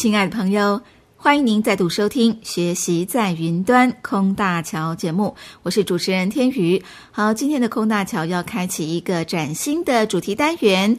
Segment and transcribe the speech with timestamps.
[0.00, 0.80] 亲爱的朋友，
[1.18, 6.82] 欢迎您再度收听《学习在云端空大桥》节目，我是主持人天宇。
[7.10, 10.98] 好，今天的空大桥要开启一个崭新的主题单元。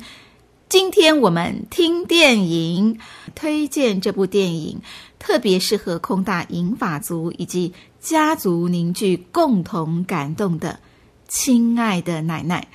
[0.69, 2.99] 今天我们听电影，
[3.33, 4.81] 推荐这部电影，
[5.17, 10.79] 特别适合空大银发族以及家族凝聚共同感动的
[11.27, 12.67] 亲爱的奶奶。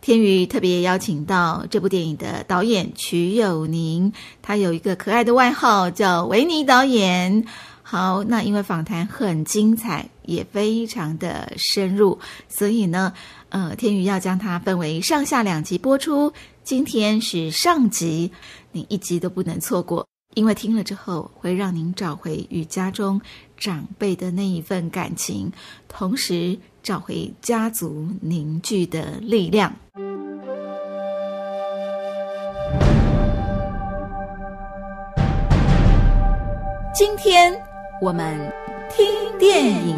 [0.00, 7.44] 天宇特别邀请到这部电影的导演瞿友宁，他有一个可爱的外号叫维尼导演。
[7.82, 13.12] 好，那因为访谈很精彩，也非常的深入，所以呢，
[13.48, 16.32] 呃，天宇要将它分为上下两集播出。
[16.64, 18.32] 今天是上集，
[18.72, 23.20] 你一集都不能错过，因为听了之后会让您找回与家中
[23.56, 25.52] 长辈的那一份感情，
[25.86, 29.74] 同时找回家族凝聚的力量。
[36.94, 37.52] 今天
[38.00, 38.38] 我们
[38.88, 39.04] 听
[39.36, 39.96] 电影。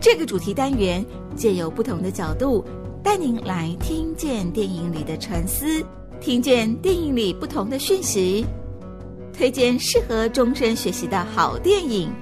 [0.00, 1.06] 这个主题单元
[1.36, 2.64] 借由不同的角度，
[3.00, 5.86] 带您来听见电影里的沉思，
[6.20, 8.44] 听见电影里不同的讯息，
[9.38, 12.12] 推荐适合终身学习的好电影，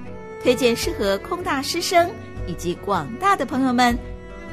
[0.43, 2.07] 推荐适合空大师生
[2.45, 3.97] 以及广大的朋友们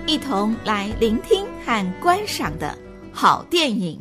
[0.06, 2.74] 一同来聆听和观赏的。
[3.12, 4.00] 好电影。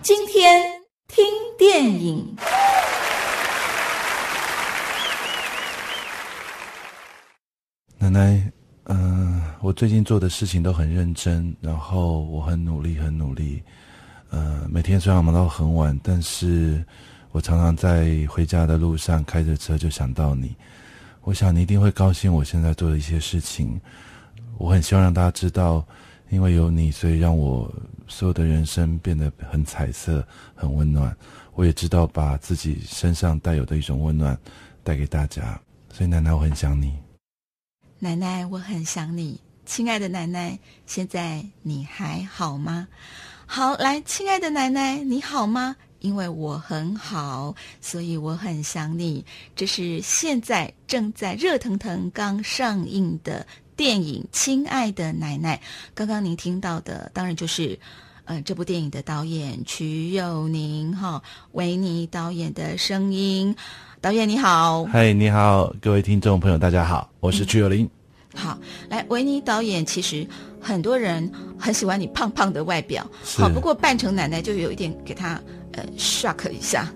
[0.00, 0.62] 今天
[1.08, 1.24] 听
[1.58, 2.33] 电影。
[8.04, 8.52] 奶奶。
[8.86, 13.62] 嗯、我最近做的事情都很认真，然后我很努力，很努力。
[14.28, 16.84] 呃，每天虽然忙到很晚，但是
[17.32, 20.54] 我常常在回家的路上开着车就想到你。
[21.22, 23.80] 我想你一定会高兴我现在做的一些事情。
[24.58, 25.82] 我很希望让大家知道，
[26.28, 27.72] 因为有你，所以让我
[28.06, 30.22] 所有的人生变得很彩色、
[30.54, 31.16] 很温暖。
[31.54, 34.38] 我也知道把自己身上带有的一种温暖
[34.82, 35.58] 带给大家，
[35.90, 36.92] 所以奶奶，我很想你。
[38.04, 42.86] 奶奶，我很想你，亲爱的奶奶，现在你还好吗？
[43.46, 45.74] 好，来，亲爱的奶奶，你好吗？
[46.00, 49.24] 因为我很好，所以我很想你。
[49.56, 55.56] 这是现在正在热腾腾刚上映的电影《亲爱的奶奶》。
[55.94, 57.78] 刚刚您听到的，当然就是，
[58.26, 61.22] 呃，这部电影的导演瞿友宁哈
[61.52, 63.56] 维尼导演的声音。
[64.04, 67.88] 导演你好，嗨，你好，各位听众朋友，大家好，我是曲友宁。
[68.34, 68.58] 好，
[68.90, 70.26] 来，维尼导演，其实
[70.60, 73.02] 很多人很喜欢你胖胖的外表，
[73.38, 75.40] 好，不过扮成奶奶就有一点给他
[75.72, 76.86] 呃 shock 一下。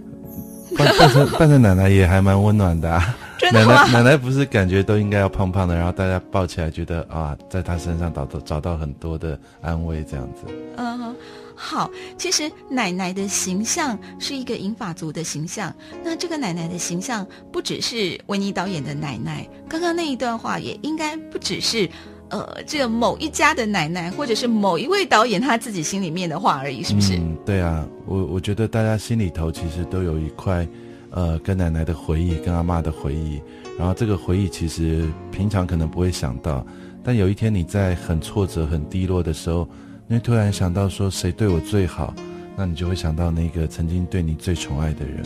[0.76, 3.84] 扮扮成 扮成奶奶也还蛮温暖的啊，真的吗？
[3.84, 10.42] 奶奶奶奶不是感觉都应该要胖胖的，然后大家抱起来觉得啊，在她身上找到找到很多的安慰这样子。
[10.76, 11.16] 嗯哼。
[11.60, 15.74] 好，其实奶奶的形象是一个银发族的形象。
[16.04, 21.90] 那这个奶奶的形象不只是维尼导演的奶奶，刚刚那一段话也应该不只是，
[22.28, 27.16] 呃，这个某一家的奶奶，或者是某一位导演他自己心里面的话而已，是不是？
[27.16, 30.64] 嗯，对啊，我我觉得大家心里头其实都有一块，
[31.10, 33.42] 呃，跟奶奶的回忆，跟阿妈的回忆。
[33.76, 36.64] 然后这个回忆其实平常可能不会想到，
[37.02, 39.68] 但有一天你在很挫折、很低落的时候。
[40.08, 42.14] 因为突然想到说谁对我最好，
[42.56, 45.22] 那你就会想到那个曾经对你最宠爱的人。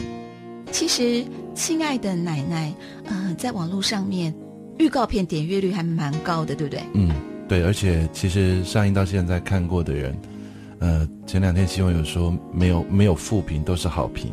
[0.73, 4.35] 其实，亲爱的奶奶，嗯、呃，在网络上面
[4.79, 6.83] 预告片点阅率还蛮高的，对不对？
[6.95, 7.11] 嗯，
[7.47, 10.19] 对，而且其实上映到现在看过的人，
[10.81, 14.33] 呃，前两天新闻有说没有没有负评，都是好评，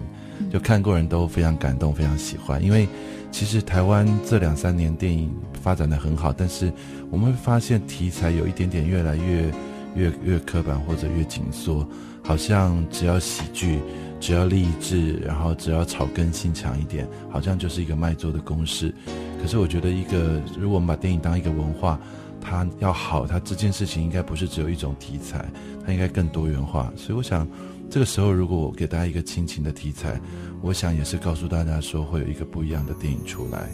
[0.51, 2.63] 就看过人都非常感动，非常喜欢。
[2.63, 2.87] 因为
[3.29, 5.31] 其实台湾这两三年电影
[5.61, 6.73] 发展的很好，但是
[7.11, 9.51] 我们会发现题材有一点点越来越。
[9.95, 11.87] 越越刻板或者越紧缩，
[12.23, 13.79] 好像只要喜剧，
[14.19, 18.93] 只要励志，然后只要草根性强一点，好像就是一个卖座的公式。
[19.41, 21.99] 可是我觉得，一个如果我们把电影当一个文化，
[22.41, 25.49] 它要好，它这件事情应该不是只有一种题材，
[25.85, 26.91] 它应该更多元化。
[26.95, 27.47] 所以我想，
[27.89, 30.19] 这个时候如果我给大家一个亲情的题材，
[30.61, 33.69] 我想也是告诉大家说会有一个不一样的电影出来。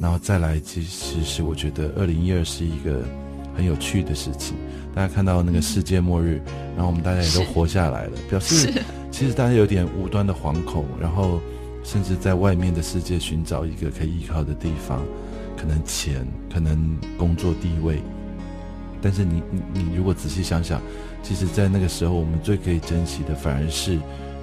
[0.00, 3.02] 然后再来，其实是我觉得二零一二是一个
[3.56, 4.56] 很有趣的事情。
[4.94, 6.40] 大家看到那个世界末日，
[6.76, 8.72] 然后我们大家也都活下来了，表示
[9.10, 11.40] 其实大家有点无端的惶恐，然后
[11.82, 15.02] 甚至在外面的世界寻找一个可以依靠的地方，
[15.56, 18.02] 可能钱，可能工作地位，
[19.02, 20.80] 但是你你你如果仔细想想，
[21.22, 23.98] 其实，在那个时候，我们最可以珍惜的反而是，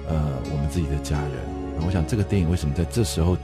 [0.08, 0.14] 呃，
[0.52, 1.84] 我们自己的家人。
[1.84, 3.36] 我想，这个电影为什么在这时候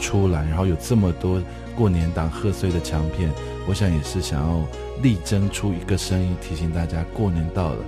[0.00, 1.42] 出来，然后有这么多
[1.76, 3.30] 过年档贺岁的强片，
[3.68, 4.60] 我想也是想要
[5.02, 7.78] 力争出一个声音，提醒大家过年到了。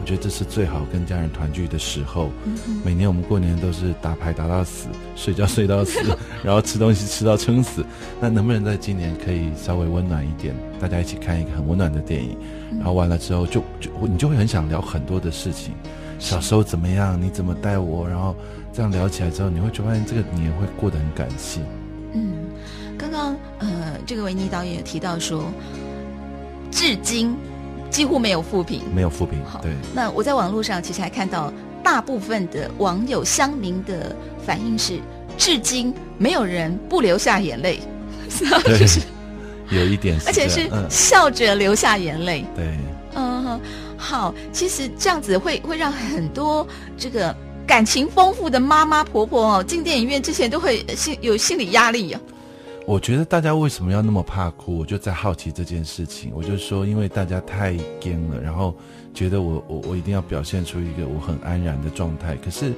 [0.00, 2.30] 我觉得这是最好跟家人团聚的时候。
[2.84, 6.00] 每年我们过年都是打牌打到死，睡觉睡到死，
[6.42, 7.84] 然后吃东西吃到撑死。
[8.20, 10.56] 那能不能在今年可以稍微温暖一点？
[10.80, 12.36] 大家一起看一个很温暖的电影，
[12.78, 15.72] 然后完了之后就就你就会很想聊很多的事情。
[16.18, 17.20] 小时候怎么样？
[17.20, 18.08] 你怎么带我？
[18.08, 18.34] 然后
[18.72, 21.62] 这样聊起来之后，你会就发现这个年会过得很感性。
[22.14, 22.32] 嗯，
[22.98, 25.44] 刚刚呃，这个维尼导演也提到说，
[26.72, 27.36] 至今。
[27.90, 29.38] 几乎没有负评，没有负评。
[29.44, 29.70] 好，对。
[29.94, 31.52] 那我在网络上其实还看到
[31.84, 34.16] 大部分的网友乡民的
[34.46, 34.98] 反应是，
[35.36, 37.80] 至今没有人不流下眼泪，
[38.64, 39.00] 就是，
[39.68, 42.46] 有一点，而且是笑着流下眼泪。
[42.56, 42.78] 对，
[43.14, 43.60] 嗯，
[43.98, 46.66] 好，其实这样子会会让很多
[46.96, 47.36] 这个
[47.66, 52.20] 感情丰富的妈妈婆婆哦，进电影院之前都会心有心理压力啊。
[52.84, 54.76] 我觉得大家为什么要那么怕哭？
[54.78, 56.32] 我就在好奇这件事情。
[56.34, 58.74] 我就说，因为大家太惊了，然后
[59.14, 62.36] 觉得我我我一定要表现出一个我很安然的状态。
[62.36, 62.72] 可是，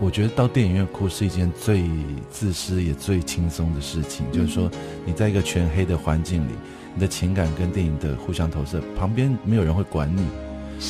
[0.00, 1.84] 我觉得到电影院哭是一件最
[2.30, 4.24] 自私也最轻松的事情。
[4.30, 4.70] 嗯、就是说，
[5.04, 6.52] 你在一个全黑的环境里，
[6.94, 10.24] 你的情感跟电影的互相投射，旁边没有人会管你，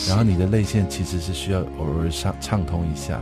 [0.09, 3.21] 然后你的泪腺其实是需要偶尔畅畅通一下。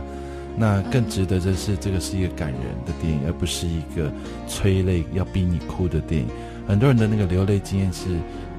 [0.57, 4.11] 那更值得的是，这个是一个感人的电影，而不是一个
[4.47, 6.27] 催泪要逼你哭的电影。
[6.67, 8.09] 很多人的那个流泪经验是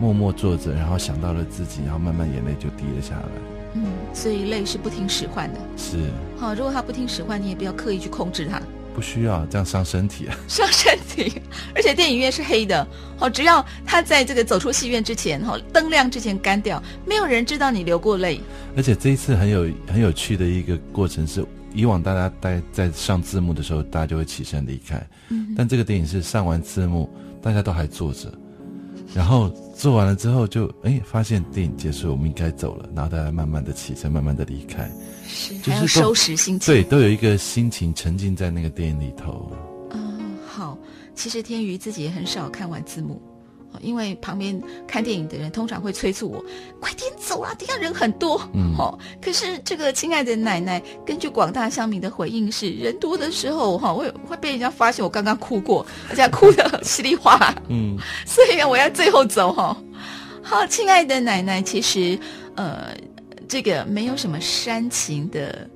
[0.01, 3.29] 默默坐着，然后想到了自己，然后慢慢眼泪就滴了下来。
[3.75, 5.61] 嗯，所以泪是不听使唤的。
[5.77, 5.99] 是。
[6.37, 8.61] 好，如果他不听使唤，你也不要刻意去控制他。
[8.95, 10.37] 不需要，这样伤身体啊。
[10.49, 11.41] 伤身体，
[11.75, 12.87] 而且电影院是黑的。
[13.17, 18.41] 好，只要他在这个走出戏院之前，哈，灯亮之前干掉，没有人知道你流过泪。
[18.77, 21.43] 而且这一次很有很有趣的一个过程是。
[21.75, 25.01] 以往大家在在上字幕的时候，大家就会起身离开。
[25.29, 27.09] 嗯，但这个电影是上完字幕，
[27.41, 28.33] 大家都还坐着，
[29.15, 34.91] 然后做完了之后就哎发现电影结束，我们应该走了，然后大家慢慢的起身，慢慢的离开。
[35.27, 36.75] 是，就是收拾心情。
[36.75, 39.51] 对，都有一个心情沉浸在那个电影里头。
[39.93, 40.77] 嗯，好，
[41.15, 43.21] 其实天瑜自己也很少看完字幕。
[43.81, 46.45] 因为旁边看电影的人通常会催促我，
[46.81, 48.41] 快点走啊，底下人很多。
[48.53, 48.99] 嗯，好、哦。
[49.21, 57.55] 可是这个亲爱的奶奶，根据广大乡民的回应是，人多的时候哈，会会被人家发现我刚刚哭过，而且哭得稀里哗啦。
[57.69, 57.97] 嗯，
[58.27, 59.77] 所以我要最后走哈。
[60.43, 62.19] 好，亲爱的奶奶，其实
[62.57, 62.95] 呃，
[63.49, 65.69] 这个没有什么煽情的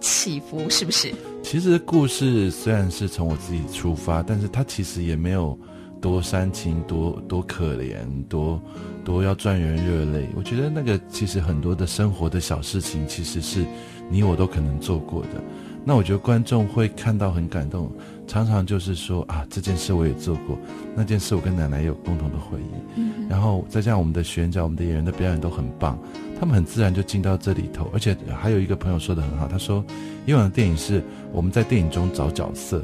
[0.00, 1.12] 起伏，是不是？
[1.42, 5.58] 其实故事虽然是从我自己出发，但是它其实也没有。
[6.00, 7.96] 多煽情，多多可怜，
[8.28, 8.60] 多
[9.04, 10.28] 多要赚人热泪。
[10.34, 13.64] 我觉得那个其实很多的生活的小事情，其实是
[14.10, 15.42] 你我都可能做过的。
[15.82, 17.90] 那我觉得观众会看到很感动，
[18.26, 20.58] 常常就是说啊，这件事我也做过，
[20.94, 23.00] 那件事我跟奶奶有共同的回忆。
[23.00, 25.98] 嗯，然后再加上我们的学员，我们的演员的表演都很棒，
[26.38, 27.88] 他们很自然就进到这里头。
[27.94, 29.82] 而且还有一个朋友说的很好，他说，
[30.26, 31.02] 以往的电影是
[31.32, 32.82] 我们在电影中找角色。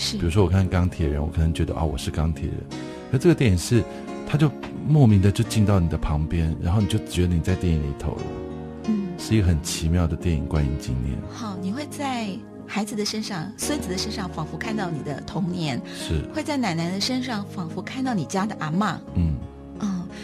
[0.00, 2.54] 是，比如说我看钢铁人，我可能觉得啊，我是钢铁人，
[3.12, 3.82] 而这个电影是，
[4.28, 4.48] 他就
[4.86, 8.22] 莫名的就进到你的旁边，然后你就觉得你在电影里头了，
[8.84, 11.18] 嗯，是一个很奇妙的电影观影经验。
[11.34, 12.28] 好，你会在
[12.64, 18.96] 孩子的身上、孙子的身上，仿佛看到你的童年；是，会在奶奶的身上，仿佛看到你家的阿嬷。
[19.16, 19.34] 嗯。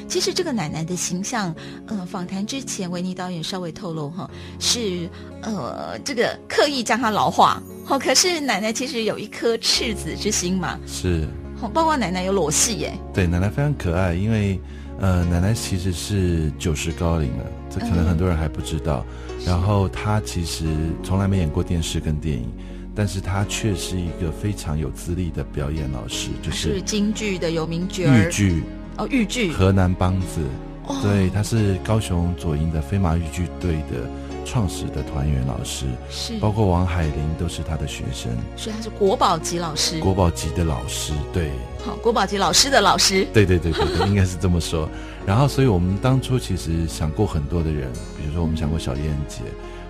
[0.07, 1.53] 其实这个奶奶的形象，
[1.87, 5.09] 呃，访谈之前，维尼导演稍微透露哈，是
[5.41, 7.61] 呃，这个刻意将她老化。
[7.85, 10.79] 好，可是奶奶其实有一颗赤子之心嘛。
[10.87, 11.27] 是。
[11.61, 12.93] 哦，包括奶奶有裸戏耶。
[13.13, 14.59] 对，奶奶非常可爱，因为
[14.99, 19.05] 呃，奶奶其实是九十高龄了，这可能很多人还不知道。
[19.29, 20.65] 嗯、然后她其实
[21.03, 22.49] 从来没演过电视跟电影，
[22.95, 28.29] 但是她却是一个非常有资历的表演老师，就是，是京剧的有名角儿。
[28.29, 28.63] 豫剧。
[28.97, 30.41] 哦，豫剧河南梆子，
[30.87, 34.09] 哦、对，他是高雄左营的飞马豫剧队的
[34.45, 41.51] 创始的团员老师，是，包括王海玲都是他的学生，所以他是国宝级老师，国宝级的老师，对，
[41.85, 44.89] 好，国宝级老师的老师，对对对对对， 应该是这么说。
[45.27, 49.41] 然后，所以我们当初其实想过很多的人，比如说我们想过小燕姐，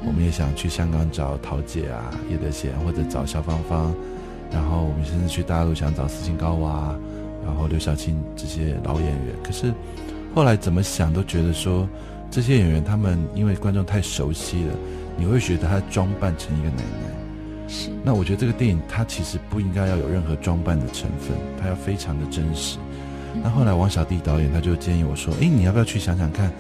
[0.01, 3.95] 嗯、我们也想去香港找桃姐啊、叶德娴，或者找肖芳芳，
[4.53, 6.95] 然后我们甚至去大陆想找斯琴高娃。
[7.47, 9.71] 然后刘晓庆这些老演员，可是
[10.35, 11.87] 后来怎么想都觉得说，
[12.35, 14.75] 这些演员他们因为观众太熟悉了，
[15.17, 17.69] 你会觉得他装扮成一个奶奶。
[17.69, 17.91] 是。
[18.03, 21.31] 那我觉得这个电影它其实不应该要有任何装扮的成分，
[21.63, 22.79] 它要非常的真实。
[23.41, 26.51] 那后来王小弟导演他就建议我说：“哎，你要不要去想想看？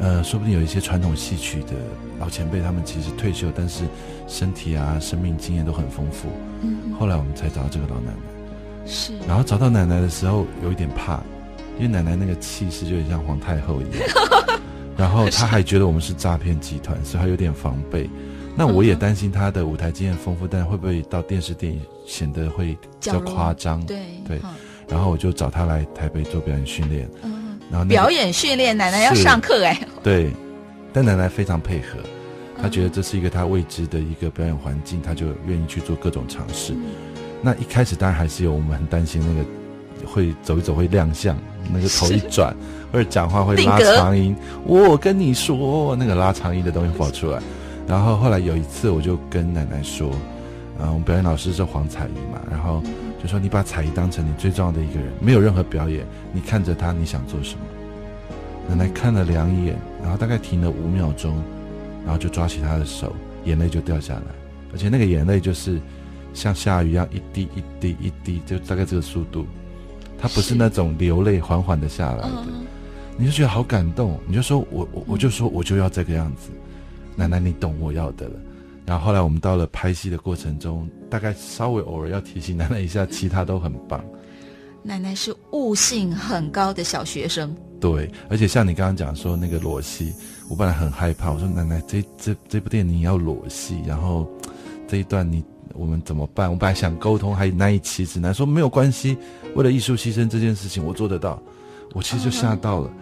[0.00, 1.72] 呃，说不定有一些传统戏曲的
[2.20, 3.84] 老前辈，他们其实退休，但是
[4.28, 6.28] 身体啊、生命经验都很丰富。”
[6.60, 6.92] 嗯。
[7.00, 8.84] 后来我们才找到这个老奶奶。
[8.84, 9.14] 是。
[9.26, 11.22] 然后找到奶奶的时候，有一点怕，
[11.78, 13.92] 因为奶奶那个气势就很像皇太后一样。
[15.02, 18.08] 然后他还觉得我们是诈骗集团，所以他有点防备。
[18.54, 23.84] 那我也担心他的舞台经验丰富，但会不会到电视电影显得会比较夸张？
[23.84, 24.40] 对对。
[24.88, 27.10] 然后我就找他来台北做表演训练。
[27.24, 27.58] 嗯。
[27.68, 29.76] 然后、那个、表演训练，奶奶要上课哎。
[30.04, 30.30] 对。
[30.92, 31.98] 但奶奶非常配合，
[32.62, 36.74] 她觉得这是一个她未知的一个表演环境，她就愿意去做各种尝试。
[36.74, 36.84] 嗯、
[37.42, 39.48] 那一开始当然还是有我们很担心那个
[40.06, 41.36] 会走一走会亮相，
[41.72, 42.54] 那个头一转
[42.92, 44.36] 或者讲话会拉长音。
[44.64, 47.40] 我跟你说，那个拉长音的东西跑出来。
[47.86, 50.10] 然后后来有一次，我就跟奶奶说，
[50.78, 52.82] 嗯，我们表演老师是黄彩仪嘛，然后
[53.22, 57.60] 就说你把彩仪当成你最重要的一个人，没有任何表演，你看着她，你想做什么？
[58.68, 61.34] 奶奶看了两眼，然后大概停了五秒钟，
[62.04, 63.12] 然后就抓起她的手，
[63.44, 64.22] 眼泪就掉下来，
[64.72, 65.80] 而且那个眼泪就是
[66.32, 69.44] 像下雨一样一滴一滴一滴，就大概这个速度，
[70.22, 72.46] 它不是那种流泪缓缓的下来的，
[73.18, 76.52] 你就觉得好感动，你就说我我我就说我就要这个样子。
[77.16, 78.34] 奶奶，你懂我要的了。
[78.86, 84.00] 然后后来我们到了拍戏的过程中，大概稍微偶尔要提醒奶奶一下，其他都很棒。
[84.84, 87.52] 奶奶是悟性很高的小学生。
[87.80, 90.14] 对，而且像你刚刚讲说那个裸戏，
[90.48, 94.30] 我本来很害怕，我说奶奶，这这这部电影要裸戏，然后
[94.86, 96.50] 这一段你我们怎么办？
[96.50, 98.18] 我本来想沟通，还难以启齿。
[98.18, 99.16] 奶奶说没有关系，
[99.54, 101.40] 为了艺术牺牲这件事情，我做得到。
[101.94, 102.88] 我其实就吓到了。
[102.88, 102.98] 嗯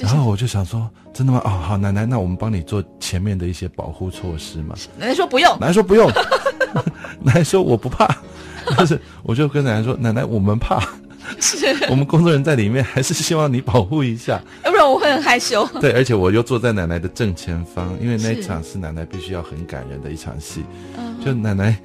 [0.00, 1.42] 然后我就想说，真的吗？
[1.44, 4.76] 哦，好，奶奶，那我们帮你做前面的一些保护措施嘛。
[4.96, 6.08] 奶奶说不用，奶奶说不用，
[7.20, 8.06] 奶奶说我不怕，
[8.76, 10.78] 但是我就跟奶奶说，奶奶我们怕，
[11.40, 15.66] 是我们工作人员在里面，还是希望你保护一下，要不然我会很害羞。
[15.80, 20.62] 对，而且我又坐在奶奶的正前方，因为那一场是奶奶必须要很感人的一场戏，
[21.24, 21.76] 就奶奶。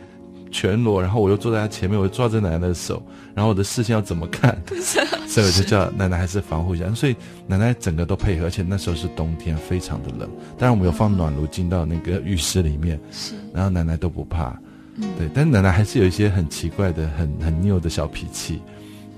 [0.52, 3.02] 全裸，然后我又坐在他前面，我就抓着奶奶的手，
[3.36, 4.60] 然后我的视线要怎么看？
[5.28, 6.92] 所以我就叫奶奶还是防护一下。
[6.96, 7.16] 所以
[7.46, 10.28] 奶奶整个都配合，而且那时候是冬天，非常的冷。
[10.58, 14.60] 当然我们有放暖炉进到那个浴室里面，是，然后奶奶都不怕，
[14.96, 15.30] 嗯，对。
[15.34, 18.60] 但奶奶还是有一些很奇怪的、很很拗的小脾气，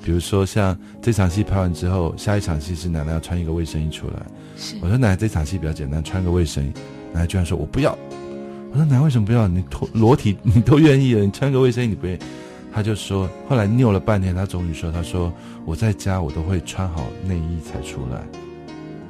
[0.04, 4.16] 比如说像这场戏拍完之后，下一场戏是奶奶要穿一个卫生衣出来，
[4.58, 4.76] 是。
[4.82, 6.72] 我说奶奶这场戏比较简单，穿个卫生衣，
[7.14, 7.98] 奶奶居然说我不要。
[8.72, 9.48] 我说：“奶奶为什么不要？
[9.48, 12.20] 你脱裸体你都愿意了，你穿个卫生衣你不愿意？”
[12.74, 15.32] 他就说：“后来拗了半天，他终于说：‘他说
[15.66, 18.22] 我在家我都会穿好内衣才出来。’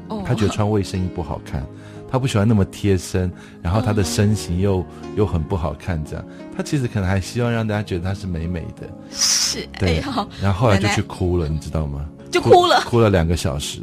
[0.10, 1.64] 哦，他觉得穿卫生衣不好看，
[2.12, 6.26] 他不喜欢那么贴身，然后他的身形又、哦、又很不好看，这样。
[6.58, 8.90] 他其实可能还希望让大家觉得他是美美的。
[9.12, 10.00] 是，对。
[10.00, 12.10] 哎、然后后来就去哭了，奶奶你知道吗？
[12.32, 13.82] 就哭了，哭，哭了两个小时。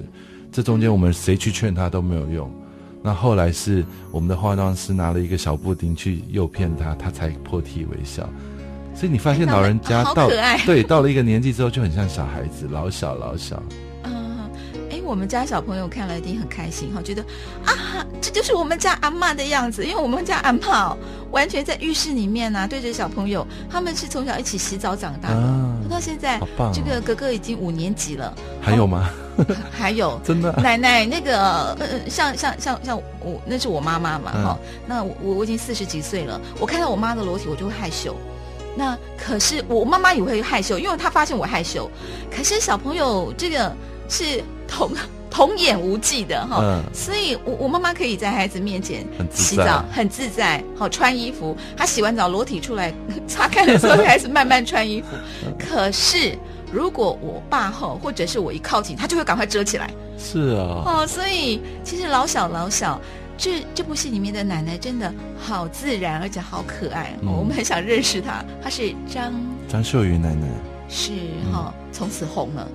[0.50, 2.50] 这中间我们谁去劝他都没有用。”
[3.08, 8.28] 那后来是我们的化妆师拿了一个小布丁去诱骗他，他才破涕为笑。
[8.94, 10.28] 所以你发现老人家到
[10.66, 13.62] 对到了一个年纪之后就很像小孩子，老小老小。
[14.02, 14.38] 嗯，
[14.90, 17.22] 哎，我们家小朋友看了一定很开心哈，觉得
[17.64, 20.94] 啊，这就是我们家阿妈的样子，因为我们家阿嬷
[21.30, 26.40] 完全在浴室里面呢、啊，对着小朋友，他们是从小一起洗澡长大的，啊、到现在，
[26.72, 29.10] 这个格格已经五年级了，还有吗？
[29.70, 30.20] 还有。
[30.24, 30.52] 真的？
[30.62, 38.16] 奶奶那个呃像像像像我那是我妈妈嘛哈、嗯，那我我已经四十几岁了，我看到我妈的裸体我就会害羞，
[38.76, 41.88] 那可是我妈妈也会害羞，因为她发现我害羞，
[42.30, 43.72] 可是小朋友这个
[44.08, 44.90] 是童
[45.38, 52.92] 童言无忌的哈、嗯，所以我我妈妈可以在孩子面前洗澡很自在，好穿衣服，她洗完澡裸体出来
[53.28, 55.06] 擦干的时候开始慢慢穿衣服，
[55.56, 56.36] 可是。
[56.70, 59.90] 如果我爸后，或者是我一靠近，他就会赶快遮起来。
[60.18, 63.00] 是啊，哦，所以其实老小老小，
[63.38, 67.16] 这这部戏里面的奶奶真的好自然，而且好可爱。
[67.22, 67.28] 嗯。
[67.28, 69.32] 哦、我们很想认识她，她是张
[69.66, 70.46] 张秀云奶奶，
[70.90, 71.12] 是
[71.50, 72.68] 哈、哦，从此红了。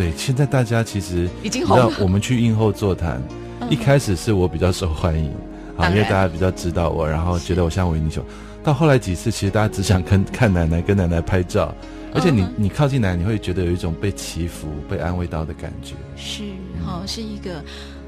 [0.00, 1.92] 对，现在大家其实已经红了。
[2.00, 3.22] 我们去映后座谈、
[3.60, 5.30] 嗯，一开始是我比较受欢迎，
[5.76, 8.24] 啊，因为大家比较知道我，然后觉得我像维尼熊。
[8.64, 11.74] 到后来几次，其实大家只想跟 看奶奶，跟奶奶拍照。
[12.14, 15.94] 而且你你靠近奶奶，你会觉得有一种被祈福、被安慰到的感觉。
[16.16, 16.44] 是，
[16.82, 17.62] 好、哦，是一个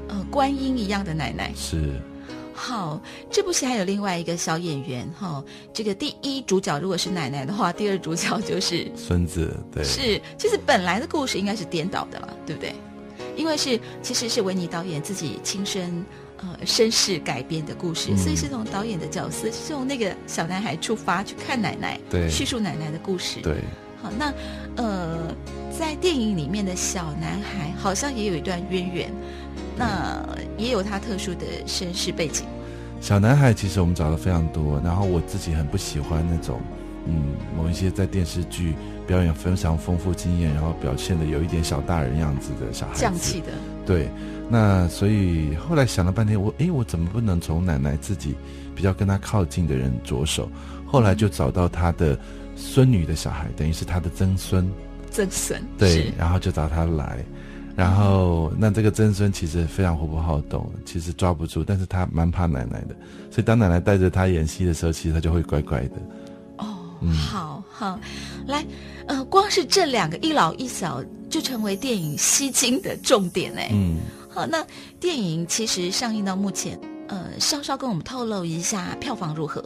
[0.07, 1.51] 呃观音一样的奶奶。
[1.55, 2.01] 是，
[2.53, 9.55] 好，这部戏还有另外一个小演员哈、哦，这个第一主角如果是奶奶的话，第二主角就是 孙子。
[9.73, 12.73] 对，是，其实本来的故事应该是颠倒的了，对不对？
[13.35, 16.05] 因为是其实是维尼导演自己亲身
[16.37, 23.55] 呃身世改编的故事、嗯，所以是从导演的角色，是从那个小男孩出发去看奶奶，对，叙述奶奶的故事，对。
[24.03, 24.33] 好，那
[24.75, 25.33] 呃，
[25.77, 29.11] 在电影里面的小男孩好像也有一段渊源，
[29.75, 30.23] 那
[30.57, 32.45] 也有他特殊的身世背景。
[33.01, 36.61] 小男孩其实我们找了非常多，然后我自己很不喜欢那种，
[37.07, 38.75] 嗯，某一些在电视剧
[39.07, 43.47] 表演非常丰富经验，然后表现的有一点小大人样子的小孩子，匠气的。
[43.85, 44.09] 对，
[44.49, 48.35] 那所以后来想了半天，我诶，我怎么不能从奶奶自己
[48.75, 50.49] 比较跟他靠近的人着手？
[50.85, 52.17] 后来就找到他的。
[52.55, 54.71] 孙女的小孩，等于是他的曾孙，
[55.13, 57.23] 曾孙对，然后就找他来，
[57.75, 62.95] 然后、嗯、那这个曾孙其实非常活泼好动，其实抓不住，但是他蛮怕奶奶的，
[63.31, 65.95] 所以当奶奶带着他演戏的时候，其实他就会乖乖的。
[66.57, 67.99] 哦，嗯、好好，
[68.47, 68.65] 来，
[69.07, 74.65] 呃，光是这两个一老一小就成为电影吸睛的重点哎，嗯，好，那
[74.99, 79.63] 电影其实上映到目前，呃，稍稍跟我们透露一下票房如何？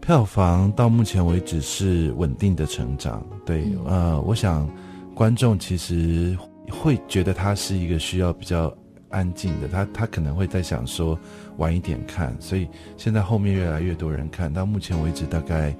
[0.00, 4.68] 票房到目前为止是稳定的成长，对，嗯、呃，我想
[5.14, 6.36] 观众其实
[6.70, 8.74] 会觉得它是一个需要比较
[9.10, 11.18] 安静的，他他可能会在想说
[11.58, 12.66] 晚一点看，所以
[12.96, 15.76] 现在后面越来越多人看，到目前为止大概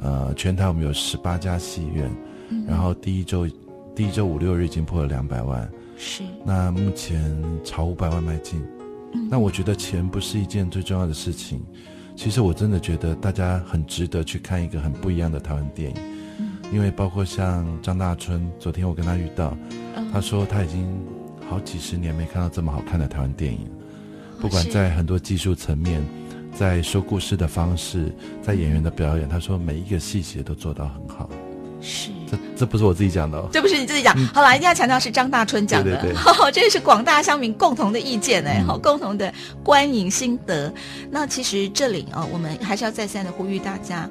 [0.00, 2.10] 呃全台我们有十八家戏院，
[2.50, 3.48] 嗯、然后第一周
[3.94, 5.68] 第一周五六日已经破了两百万，
[5.98, 8.62] 是，那目前朝五百万迈进，
[9.12, 11.60] 嗯、那我觉得钱不是一件最重要的事情。
[12.16, 15.96] 其实我真的觉得大家很值得去看一个很不一样的台湾电影，
[16.40, 19.56] 嗯、因为包括像张大春，昨天我跟他遇到，
[19.94, 20.88] 嗯、他说他已经
[21.48, 23.60] 好几十年没看到这么好看的台湾电影，
[24.40, 26.02] 不管在很多技术层面，
[26.52, 28.10] 在说故事的方式，
[28.42, 31.28] 在演员的表演，他说每一个细节都做到很好。
[31.80, 34.14] 是，这这不是我自己讲的哦，这不是你自己讲。
[34.16, 40.72] 嗯、好了，一定要强调是张大春讲的，对对对 好，这是广大乡民共同的意见哎，好、嗯，共同的观影心得。
[41.10, 44.08] 那其实这里啊、哦，我们还是要再三的呼吁大家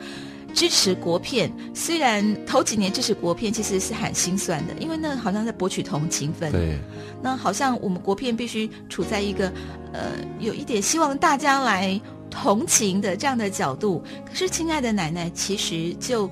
[0.53, 1.51] 支持国片。
[1.73, 6.51] 虽然头几年支持国片其实是很心酸的，因为那好像在博取同情分。
[6.51, 6.77] 对，
[7.21, 9.51] 那好像我们国片必须处在一个
[9.91, 11.99] 呃，有一点希望大家来
[12.29, 14.03] 同情的这样的角度。
[14.23, 16.29] 可是，亲爱的奶奶，其实就。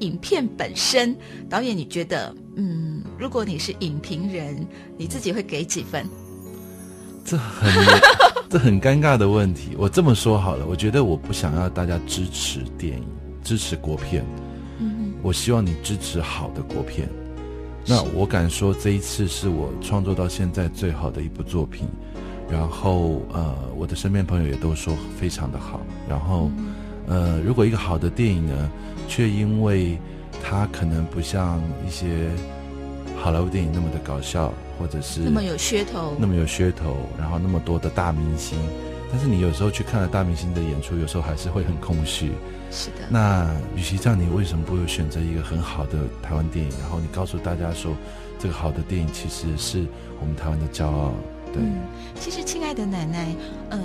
[0.00, 1.16] 影片本身，
[1.48, 6.06] 导演，你觉得，嗯，如果你是影评人，你自己会给几分？
[7.24, 7.72] 这很
[8.48, 9.76] 这很尴尬的问题。
[9.76, 13.04] 我这么说好了，我觉得我不想要大家支持电影，
[13.42, 14.24] 支持国片。
[14.78, 17.08] 嗯，我希望你支持好的国片。
[17.86, 21.86] 那我敢说，这一次是我创作到现在最好的一部作品。
[22.50, 25.80] 然后，呃，我的身边朋友也都说非常的好。
[26.08, 26.50] 然后，
[27.06, 28.70] 呃，如果一个好的电影呢，
[29.08, 29.98] 却因为
[30.44, 32.28] 它可能不像一些
[33.16, 38.56] 好莱坞电影那么的搞笑，或者是那么有噱头，那么有噱头，然后那么多的大明星，
[39.10, 42.30] 但是你有时候去看了大明星的演出，有时候还是会很空虚。
[42.70, 43.08] 是的。
[43.08, 46.70] 那与其这样，你为什么不会选择一个很好的台湾电影？
[46.78, 47.96] 然后你告诉大家说，
[48.38, 49.86] 这个好的电影其实是
[50.20, 51.14] 我们台湾的骄傲。
[51.52, 51.62] 对。
[51.62, 51.80] 嗯，
[52.20, 53.26] 其实亲爱的奶奶，
[53.70, 53.78] 呃，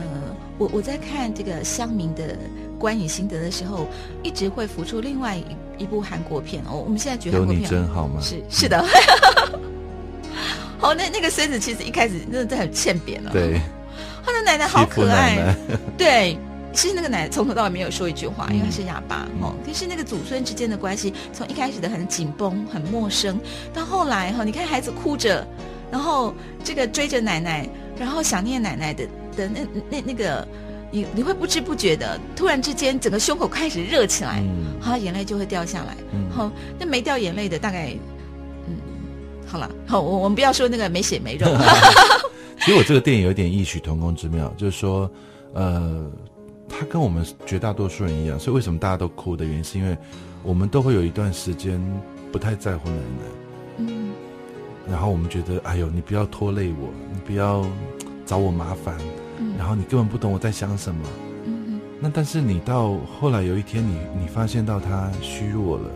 [0.58, 2.38] 我我在看这个乡民的。
[2.80, 3.88] 观影心得的时候，
[4.24, 5.46] 一直会浮出另外一
[5.84, 6.76] 一部韩国片哦。
[6.76, 8.20] 我们现在觉得有你真好吗？
[8.20, 8.84] 是是的。
[10.78, 13.32] 好，那那个孙子其实一开始真的在很欠扁了。
[13.32, 13.62] 对，
[14.26, 15.38] 他的奶奶好可爱。
[15.38, 15.56] 奶奶
[15.98, 16.38] 对，
[16.74, 19.56] 其实那个奶奶从头到尾没有说一句话，因为她是哑巴哦。
[19.64, 23.40] 可、嗯、是那个祖孙之间的关系，从一开始的很紧绷、很陌生，
[23.74, 25.48] 到后来哈，你看孩子哭着，
[25.94, 29.06] 然后这个追着奶奶，然后想念奶奶的
[29.38, 29.60] 的那
[29.92, 30.48] 那那个。
[30.96, 37.98] 你你会不知不觉的，突然之间整个胸口开始热起来，嗯，好，眼泪就会掉下来，嗯，好，那没掉眼泪的大概，
[38.68, 38.76] 嗯，
[39.48, 41.48] 好了，好，我我们不要说那个没血没肉。
[42.62, 45.10] 其实我这个电影有点异曲同工之妙，就是说，
[45.56, 46.06] 呃，
[46.70, 49.98] 他跟我们绝大多数人一样，所以为什么大家都哭的原因，是因为
[50.44, 51.82] 我们都会有一段时间
[52.32, 53.43] 不太在乎奶奶，嗯，
[54.90, 57.66] 然后我们觉得，哎呦，你不要拖累我，你不要
[58.26, 58.96] 找我麻烦。
[59.58, 61.02] 然后你根本不懂我在想什么，
[61.46, 65.90] 嗯哼，那但是你到后来有一天你，你你发现到他虚弱了，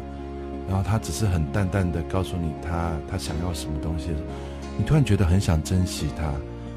[0.68, 4.10] 然后他只是很淡淡的告诉你他他想要什么东西，
[4.78, 6.34] 你突然觉得很想珍惜他，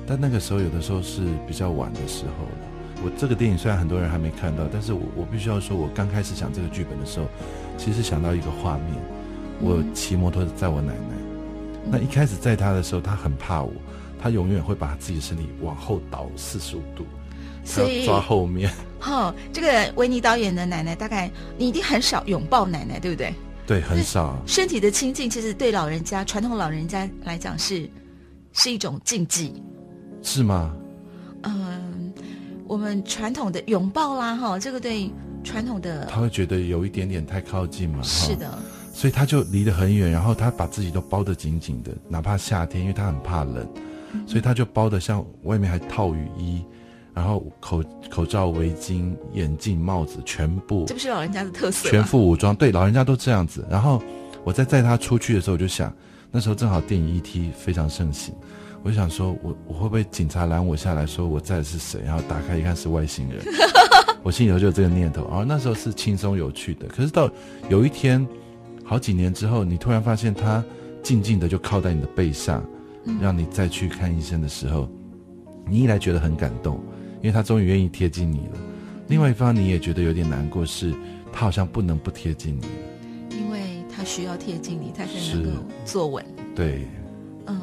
[0.06, 3.02] 但那个时候有的时候是比较晚的时候了。
[3.02, 7.26] 我这个电影虽然很多人还没看到，但是我我必须要说，我刚开始想这个剧本的时候，
[7.78, 8.94] 其实想到一个画面，
[9.60, 11.14] 我骑摩托载我奶奶，
[11.88, 13.72] 那一开始在他的时候，他很怕我。
[14.22, 17.06] 他永远会把自己的身体往后倒四十五度，
[17.64, 18.70] 所以抓后面。
[18.98, 23.32] 好、哦，这个维尼导演的奶奶，大概你一定很少拥抱奶奶，对不对？
[23.66, 24.36] 对，很少。
[24.46, 27.88] 身体的亲近，其实对老人家，传统老人家来讲是
[28.52, 29.54] 是一种禁忌，
[30.22, 30.70] 是吗？
[31.44, 32.12] 嗯，
[32.68, 35.10] 我们传统的拥抱啦，哈，这个对
[35.42, 38.02] 传统的他会觉得有一点点太靠近嘛。
[38.02, 38.58] 是的。
[39.00, 43.66] 所以他就离得很远，然后他把自己都包得紧紧的，哪怕夏天，因为他很怕冷，
[44.26, 46.62] 所以他就包得像外面还套雨衣，
[47.14, 50.84] 然后口口罩、围巾、眼镜、帽子全部。
[50.86, 51.88] 这不是老人家的特色。
[51.88, 53.66] 全副武装，对，老人家都这样子。
[53.70, 54.02] 然后
[54.44, 55.90] 我在载他出去的时候，我就想，
[56.30, 58.34] 那时候正好电影 ET 非常盛行，
[58.82, 62.02] 我就想说我我会不会警察拦我下来说我载的是谁？
[62.04, 63.38] 然后打开一看是外星人，
[64.22, 65.26] 我心里头就有这个念头。
[65.26, 67.30] 然后那时候是轻松有趣的，可是到
[67.70, 68.28] 有一天。
[68.90, 70.64] 好几年之后，你突然发现他
[71.00, 72.60] 静静的就靠在你的背上，
[73.22, 74.88] 让你再去看医生的时候，
[75.64, 76.80] 你一来觉得很感动，
[77.22, 78.58] 因为他终于愿意贴近你了；
[79.06, 80.92] 另外一方你也觉得有点难过，是
[81.32, 83.60] 他好像不能不贴近你了，因为
[83.94, 85.50] 他需要贴近你，他才能够
[85.84, 86.26] 坐稳。
[86.56, 86.84] 对，
[87.46, 87.60] 嗯。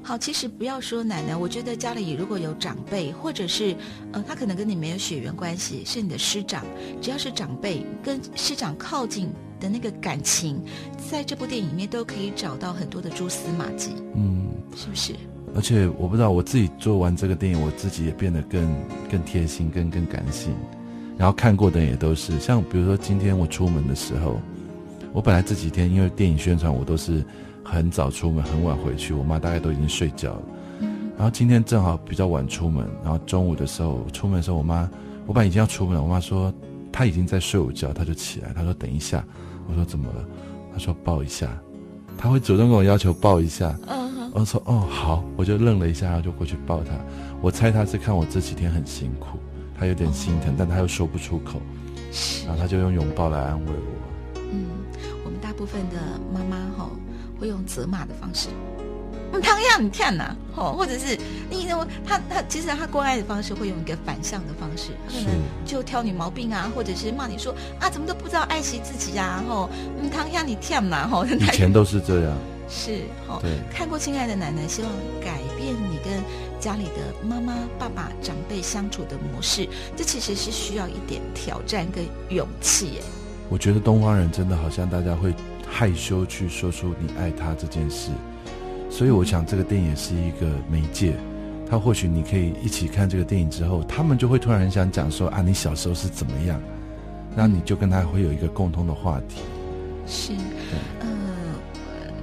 [0.00, 3.74] 好，其实不要说奶奶，我觉得家里如果有长辈，或者是，
[4.12, 6.64] 呃，他可能跟你没有血缘关系，是你的师长，
[7.00, 9.28] 只要是长辈跟师长靠近
[9.62, 10.60] 的那个感情，
[11.10, 15.14] 在这部电影里面都可以找到很多的蛛丝马迹，嗯，是不是？
[15.54, 18.74] 而且我不知道我自己做完这个电影，我自己也变得更
[19.08, 20.52] 更贴心、更更感性，
[21.16, 24.40] 然后看过的也都是，像比如说今天我出门的时候，
[25.12, 27.24] 我本来这几天因为电影宣传，我都是。
[27.64, 30.42] 很早出门，很晚回去，我妈大概都已经睡觉了。
[31.16, 34.90] 然后今天正好比较晚出门，然后中午的时候出门的时候，我妈，
[35.26, 36.52] 我本来已经要出门了，我妈说
[36.90, 39.24] 她已经在睡午觉，她就起来，她说等一下。
[39.68, 40.24] 我说怎么了？
[40.72, 41.48] 他说抱一下，
[42.16, 43.76] 他会主动跟我要求抱一下。
[43.88, 46.92] 嗯，我说哦好，我就愣了一下，然后就过去抱他。
[47.40, 49.38] 我猜他是看我这几天很辛苦，
[49.78, 51.60] 他有点心疼，但他又说不出口，
[52.46, 54.40] 然后他就用拥抱来安慰我。
[54.52, 54.66] 嗯，
[55.24, 55.96] 我们大部分的
[56.32, 56.90] 妈妈哈。
[57.40, 58.50] 会用责骂的方式，
[59.32, 61.18] 嗯，唐样你看呐，哦，或者是
[61.50, 72.36] 你认为他他其实他关爱的方式会用一个反向的方式，可能就挑你毛病啊，或者是骂你说啊，怎么都不知道爱惜自己呀，吼，嗯，唐样你看呐，吼，以前 都是这样，
[72.68, 74.90] 是，吼，对，看过《亲爱的奶奶》，希望
[75.20, 76.22] 改变你跟
[76.60, 79.66] 家里的妈妈、爸爸、长辈相处的模式，
[79.96, 83.04] 这其实是需要一点挑战跟勇气，哎，
[83.48, 85.34] 我觉得东方人真的好像大家会。
[85.74, 88.10] 害羞去说出你爱他这件事，
[88.92, 91.14] 所以我想这个电影也是一个媒介。
[91.66, 96.60] 他或许你可以一起看这个电影之后，他们就会突然很想讲说啊，你小时候是怎么样，
[97.34, 99.40] 那你就跟他会有一个共通的话题。
[100.06, 100.34] 是，
[101.00, 101.08] 呃，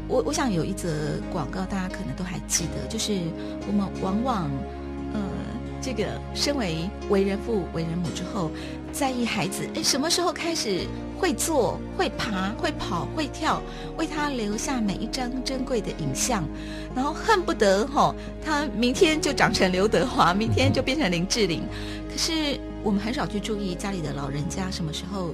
[0.08, 3.20] 我我想有一则广告，大家可能都还记得，就是
[3.68, 4.52] 我们往往，
[5.14, 5.20] 呃，
[5.82, 6.06] 这个
[6.36, 8.52] 身为为人父、为人母之后，
[8.92, 10.86] 在意孩子，哎，什么时候开始？
[11.20, 13.62] 会坐，会爬，会跑，会跳，
[13.98, 16.46] 为他留下每一张珍贵的影像，
[16.96, 21.62] 然后恨不得哈、哦，他明天就长成刘德华，明天就变成林志玲。
[22.10, 25.32] 可是我们很少去注意家里的老人家什么时候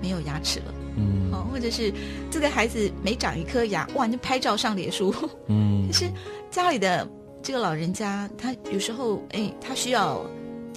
[0.00, 1.92] 没有牙齿了，嗯，好，或者是
[2.30, 5.14] 这个孩子每长一颗牙，哇，就拍照上脸书，
[5.48, 6.06] 嗯，可是
[6.50, 7.06] 家里的
[7.42, 10.24] 这个老人家，他有时候哎，他需要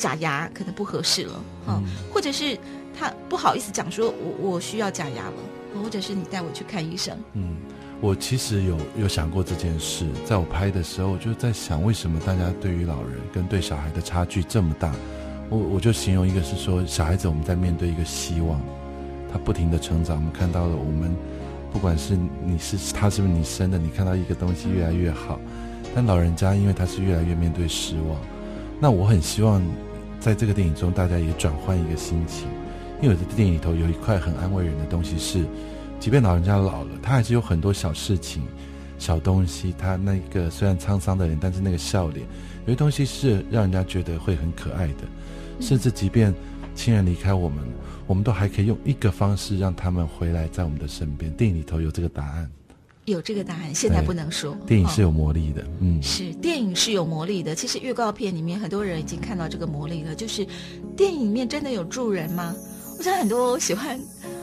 [0.04, 1.34] 假牙，可能不合适了，
[1.66, 2.58] 哈、嗯，或者是。
[2.96, 7.18] 他不好意思讲说我，我我需要假牙了，或者是你带我去看医生。
[7.34, 7.56] 嗯，
[8.00, 14.94] 我其实有有想过这件事，在我拍的时候，我就在想，为什么大家对于老人跟对小孩的差距这么大？
[15.50, 18.62] 我我就形容一个是说，小孩子我们在面对一个希望，
[19.32, 21.16] 他不停的成长，我们看到了我们，
[21.72, 25.40] 不管是你是他是不是你生的，你看到一个东西越来越好，
[25.96, 28.20] 但老人家因为他是越来越面对失望，
[28.80, 29.60] 那我很希望
[30.24, 32.48] 在这个电影中，大家也转换一个心情。
[33.02, 35.44] 因为有的电影里头有一块很安慰人的东西是，
[36.00, 38.42] 即便老人家老了，他还是有很多小事情、
[38.98, 39.76] 小东西。
[39.78, 42.26] 他那个虽然沧桑的人，但是那个笑脸，
[42.66, 45.04] 有些东西是让人家觉得会很可爱的。
[45.60, 46.34] 甚至即便
[46.74, 47.62] 亲人离开我们，
[48.08, 51.30] 我们都还可以用一个方式让他们回来在我们的身边。
[51.34, 52.50] 电影里头有这个答案，
[53.06, 54.56] 有这个答案，现在不能说。
[54.66, 57.54] 电影是有魔力的，哦、嗯，是电影是有魔力的。
[57.54, 60.46] 其实预告片里面很多人已经看到这个魔力了，就是
[60.96, 62.56] 电影里面真的有助人吗？
[62.98, 64.00] 我想很多喜欢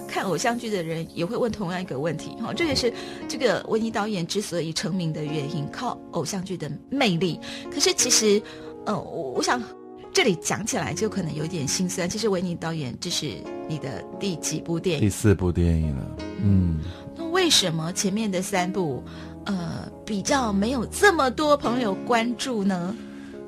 [0.09, 2.93] 看偶像剧的人也会问同样一个问题，哈，这也是
[3.29, 7.39] 这个维尼导演之所以成名的原因，靠偶像剧的魅力。
[7.73, 8.43] 可是其实，
[8.87, 9.63] 呃，我想
[10.13, 12.11] 这里讲起来就可能有点心酸。
[12.11, 13.37] 其实维尼导演这是
[13.69, 15.01] 你的第几部电影？
[15.01, 16.17] 第四部电影了。
[16.43, 17.10] 嗯，那
[17.41, 19.03] 为什么前面的三部，
[19.47, 22.95] 呃，比较没有这么多朋友关注呢？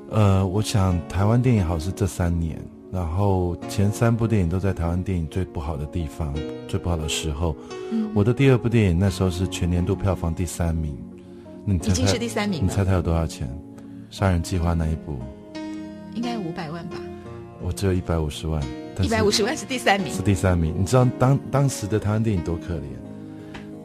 [0.09, 2.59] 呃，我想台湾电影好是这三年。
[2.91, 6.33] 然后前三部电影都在台湾电影最不好的地方，
[6.67, 7.55] 最不好的时候。
[7.91, 10.97] 嗯，我的第二部电影那时候是全年度票房第三名，
[11.63, 12.65] 那你已经是第三名了。
[12.67, 13.47] 你猜它有多少钱？
[14.09, 15.19] 杀人计划那一部？
[16.15, 16.97] 应该五百万吧。
[17.61, 18.59] 我只有一百五十万。
[19.01, 20.11] 一百五十万是第三名。
[20.11, 20.73] 是第三名。
[20.75, 22.81] 你知道当当时的台湾电影多可怜？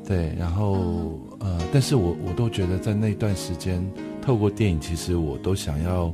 [0.09, 3.87] 对，然后、哦、呃，但是我我都觉得在那段时间，
[4.23, 6.11] 透过电影，其实我都想要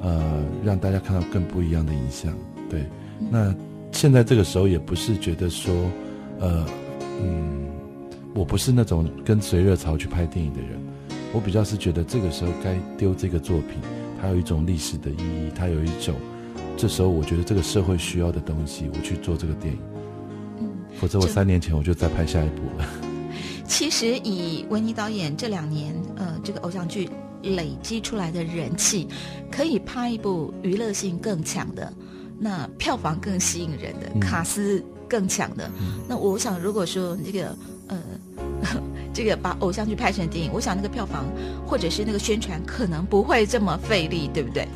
[0.00, 2.34] 呃让大家看到更不一样的影像。
[2.68, 2.80] 对，
[3.20, 3.54] 嗯、那
[3.92, 5.72] 现在这个时候也不是觉得说
[6.40, 6.66] 呃
[7.22, 7.68] 嗯，
[8.34, 10.70] 我不是那种跟随热潮去拍电影的人，
[11.32, 13.78] 我比较是觉得这个时候该丢这个作品，
[14.20, 16.16] 它有一种历史的意义，它有一种
[16.76, 19.80] 这时候我觉得这个社会需要的东西，我去做这个电影。
[20.58, 22.84] 嗯，否则我三年前我就再拍下一部了。
[23.72, 27.08] 其实以维尼导演这两年，呃，这个偶像剧
[27.42, 29.08] 累积出来的人气，
[29.50, 31.90] 可以拍一部娱乐性更强的，
[32.38, 35.70] 那票房更吸引人的，嗯、卡斯更强的。
[35.80, 37.56] 嗯、那我想，如果说这个，
[37.88, 37.98] 呃，
[39.10, 41.24] 这个把偶像剧拍成电影，我想那个票房
[41.66, 44.68] 或者是那个宣传可能不会这么费力，对不对？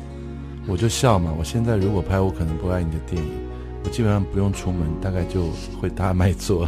[0.67, 3.29] 我就笑嘛，我现在如果拍《我可能不爱你》的电影，
[3.83, 6.67] 我基本上不用出门，大概就会大卖座。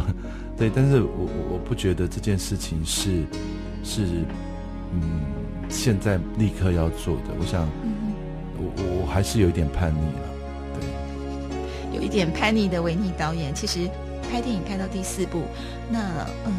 [0.60, 3.24] 对，但是我我我不觉得这件事情是
[3.82, 4.02] 是
[4.92, 5.22] 嗯
[5.70, 7.32] 现在立刻要做的。
[7.40, 8.12] 我想，嗯、
[8.58, 10.28] 我我还是有一点叛逆了。
[10.78, 13.88] 对，有一点叛逆的维尼导演，其实
[14.30, 15.44] 拍电影拍到第四部，
[15.90, 16.52] 那嗯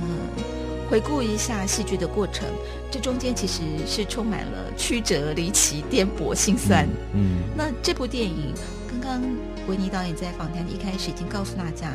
[0.89, 2.47] 回顾一下戏剧的过程，
[2.89, 6.87] 这中间其实是充满了曲折、离奇、颠簸、心酸。
[7.13, 8.51] 嗯，嗯那这部电影，
[8.89, 9.21] 刚刚
[9.67, 11.91] 维尼导演在访谈一开始已经告诉大家，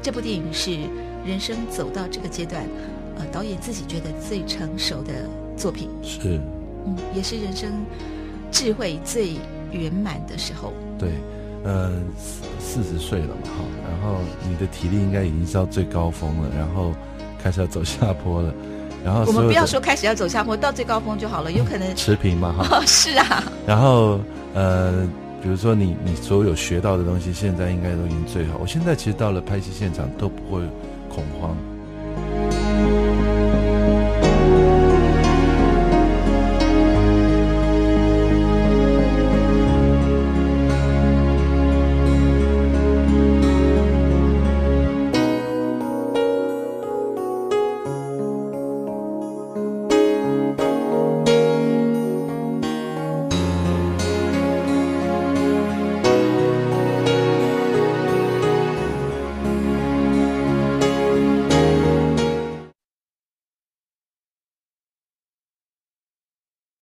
[0.00, 0.78] 这部电影是。
[1.24, 2.64] 人生走到这个阶段，
[3.18, 5.12] 呃，导演自己觉得最成熟的
[5.56, 6.40] 作品是，
[6.86, 7.70] 嗯，也是人生
[8.50, 9.36] 智慧最
[9.70, 10.72] 圆满的时候。
[10.98, 11.10] 对，
[11.64, 11.92] 呃，
[12.58, 16.92] 四十岁了嘛，哈，然后你的体力应该已经是到最高峰了，然后
[17.42, 18.54] 开始要走下坡了，
[19.04, 23.44] 然后我们不要说开始要走下坡，到最高峰就好了，有可能持平嘛，哈、哦， 是啊。
[23.66, 24.20] 然后，
[24.54, 25.08] 呃。
[25.42, 28.58] 比如说你你所有学到的东西，现在应该都已经最好。
[28.60, 30.62] 我现在其实到了拍戏现场都不会
[31.12, 33.11] 恐慌。